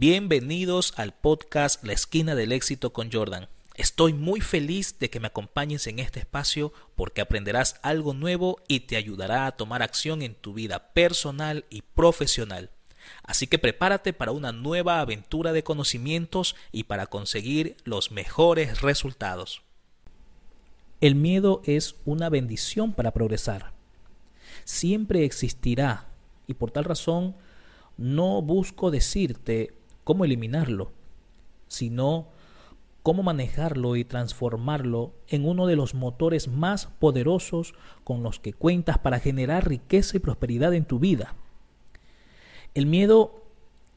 [0.00, 3.48] Bienvenidos al podcast La esquina del éxito con Jordan.
[3.74, 8.80] Estoy muy feliz de que me acompañes en este espacio porque aprenderás algo nuevo y
[8.80, 12.70] te ayudará a tomar acción en tu vida personal y profesional.
[13.24, 19.60] Así que prepárate para una nueva aventura de conocimientos y para conseguir los mejores resultados.
[21.02, 23.74] El miedo es una bendición para progresar.
[24.64, 26.06] Siempre existirá
[26.46, 27.36] y por tal razón
[27.98, 29.74] no busco decirte
[30.10, 30.90] cómo eliminarlo,
[31.68, 32.30] sino
[33.04, 38.98] cómo manejarlo y transformarlo en uno de los motores más poderosos con los que cuentas
[38.98, 41.36] para generar riqueza y prosperidad en tu vida.
[42.74, 43.44] El miedo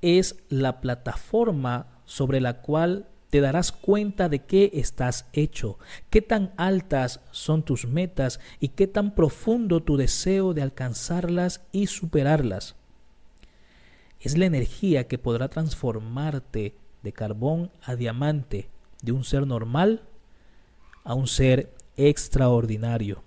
[0.00, 6.52] es la plataforma sobre la cual te darás cuenta de qué estás hecho, qué tan
[6.56, 12.76] altas son tus metas y qué tan profundo tu deseo de alcanzarlas y superarlas
[14.26, 18.68] es la energía que podrá transformarte de carbón a diamante,
[19.00, 20.02] de un ser normal
[21.04, 23.22] a un ser extraordinario.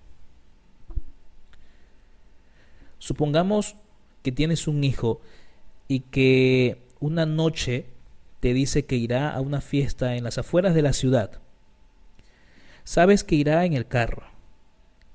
[2.98, 3.78] Supongamos
[4.24, 5.22] que tienes un hijo
[5.88, 7.86] y que una noche
[8.42, 11.40] te dice que irá a una fiesta en las afueras de la ciudad.
[12.84, 14.24] Sabes que irá en el carro,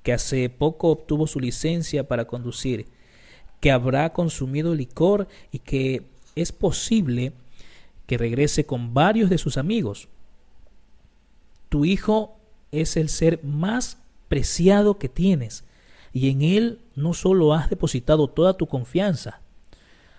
[0.01, 2.87] que hace poco obtuvo su licencia para conducir
[3.65, 6.03] que habrá consumido licor y que
[6.35, 7.33] es posible
[8.05, 10.07] que regrese con varios de sus amigos.
[11.69, 12.37] Tu hijo
[12.71, 15.63] es el ser más preciado que tienes
[16.13, 19.41] y en él no solo has depositado toda tu confianza,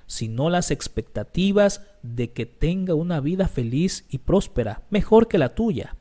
[0.08, 5.94] sino las expectativas de que tenga una vida feliz y próspera, mejor que la tuya.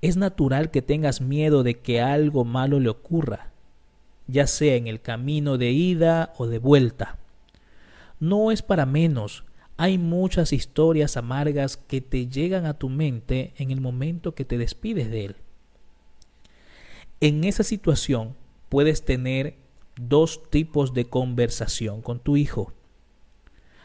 [0.00, 3.52] Es natural que tengas miedo de que algo malo le ocurra,
[4.26, 7.18] ya sea en el camino de ida o de vuelta.
[8.20, 9.44] No es para menos,
[9.76, 14.56] hay muchas historias amargas que te llegan a tu mente en el momento que te
[14.56, 15.36] despides de él.
[17.20, 18.36] En esa situación
[18.68, 19.56] puedes tener
[19.96, 22.72] dos tipos de conversación con tu hijo.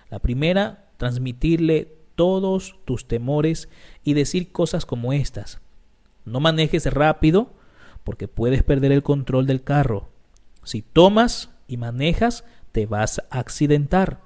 [0.09, 3.69] La primera, transmitirle todos tus temores
[4.03, 5.61] y decir cosas como estas.
[6.25, 7.53] No manejes rápido
[8.03, 10.09] porque puedes perder el control del carro.
[10.69, 14.21] Si tomas y manejas, te vas a accidentar.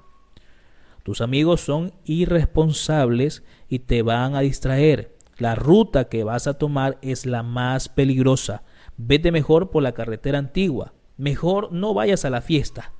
[1.02, 5.16] Tus amigos son irresponsables y te van a distraer.
[5.38, 8.62] La ruta que vas a tomar es la más peligrosa.
[8.98, 10.92] Vete mejor por la carretera antigua.
[11.16, 12.92] Mejor no vayas a la fiesta.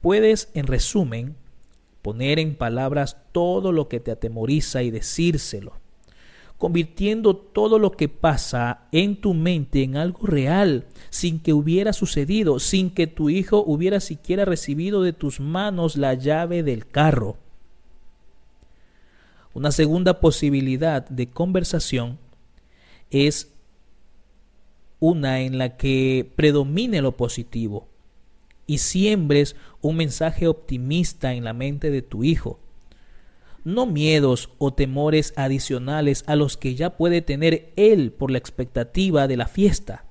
[0.00, 1.36] Puedes, en resumen,
[2.00, 5.81] poner en palabras todo lo que te atemoriza y decírselo
[6.62, 12.60] convirtiendo todo lo que pasa en tu mente en algo real, sin que hubiera sucedido,
[12.60, 17.36] sin que tu hijo hubiera siquiera recibido de tus manos la llave del carro.
[19.54, 22.20] Una segunda posibilidad de conversación
[23.10, 23.50] es
[25.00, 27.88] una en la que predomine lo positivo
[28.68, 32.60] y siembres un mensaje optimista en la mente de tu hijo
[33.64, 39.28] no miedos o temores adicionales a los que ya puede tener él por la expectativa
[39.28, 40.04] de la fiesta.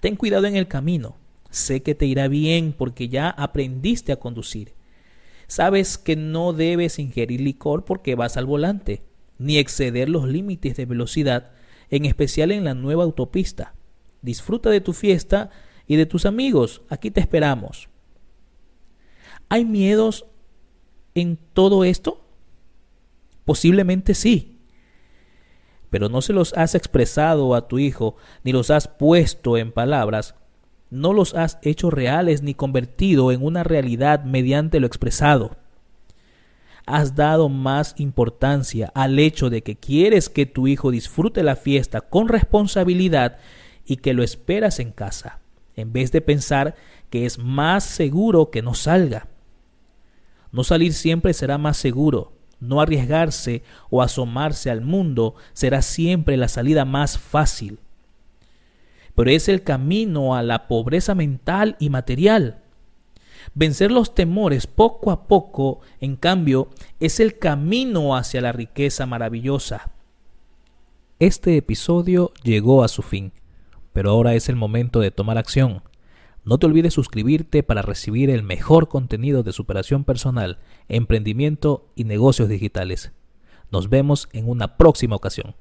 [0.00, 1.16] Ten cuidado en el camino.
[1.50, 4.74] Sé que te irá bien porque ya aprendiste a conducir.
[5.46, 9.02] Sabes que no debes ingerir licor porque vas al volante,
[9.38, 11.52] ni exceder los límites de velocidad,
[11.90, 13.74] en especial en la nueva autopista.
[14.22, 15.50] Disfruta de tu fiesta
[15.86, 16.82] y de tus amigos.
[16.88, 17.88] Aquí te esperamos.
[19.48, 20.26] ¿Hay miedos
[21.14, 22.23] en todo esto?
[23.44, 24.58] Posiblemente sí.
[25.90, 30.34] Pero no se los has expresado a tu hijo, ni los has puesto en palabras,
[30.90, 35.56] no los has hecho reales ni convertido en una realidad mediante lo expresado.
[36.86, 42.00] Has dado más importancia al hecho de que quieres que tu hijo disfrute la fiesta
[42.02, 43.38] con responsabilidad
[43.86, 45.40] y que lo esperas en casa,
[45.76, 46.76] en vez de pensar
[47.10, 49.28] que es más seguro que no salga.
[50.52, 52.32] No salir siempre será más seguro,
[52.68, 57.78] no arriesgarse o asomarse al mundo será siempre la salida más fácil.
[59.14, 62.62] Pero es el camino a la pobreza mental y material.
[63.54, 69.90] Vencer los temores poco a poco, en cambio, es el camino hacia la riqueza maravillosa.
[71.20, 73.32] Este episodio llegó a su fin,
[73.92, 75.82] pero ahora es el momento de tomar acción.
[76.46, 80.58] No te olvides suscribirte para recibir el mejor contenido de superación personal,
[80.88, 83.12] emprendimiento y negocios digitales.
[83.70, 85.52] Nos vemos en una próxima ocasión.